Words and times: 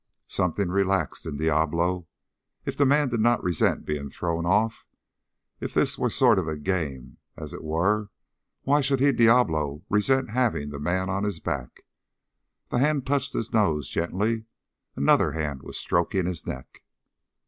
Something 0.27 0.69
relaxed 0.69 1.27
in 1.27 1.37
Diablo. 1.37 2.07
If 2.65 2.75
the 2.75 2.87
man 2.87 3.09
did 3.09 3.19
not 3.19 3.43
resent 3.43 3.85
being 3.85 4.09
thrown 4.09 4.47
off 4.47 4.83
if 5.59 5.75
that 5.75 5.95
were 5.99 6.07
a 6.07 6.09
sort 6.09 6.39
of 6.39 6.63
game, 6.63 7.17
as 7.37 7.53
it 7.53 7.63
were 7.63 8.09
why 8.63 8.81
should 8.81 8.99
he, 8.99 9.11
Diablo, 9.11 9.83
resent 9.91 10.31
having 10.31 10.71
the 10.71 10.79
man 10.79 11.07
on 11.11 11.23
his 11.23 11.39
back? 11.39 11.85
The 12.71 12.79
hand 12.79 13.05
touched 13.05 13.33
his 13.33 13.53
nose 13.53 13.89
gently; 13.89 14.45
another 14.95 15.33
hand 15.33 15.61
was 15.61 15.77
stroking 15.77 16.25
his 16.25 16.47
neck. 16.47 16.81